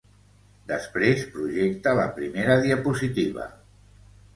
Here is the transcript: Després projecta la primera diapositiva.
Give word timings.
Després 0.71 1.21
projecta 1.37 1.95
la 2.03 2.09
primera 2.19 2.59
diapositiva. 2.67 3.51